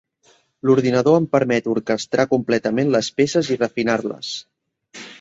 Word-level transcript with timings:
L'ordinador 0.69 1.17
em 1.17 1.27
permet 1.35 1.69
orquestrar 1.75 2.27
completament 2.33 2.93
les 2.99 3.13
peces 3.21 3.55
i 3.57 3.63
refinar-les. 3.63 4.37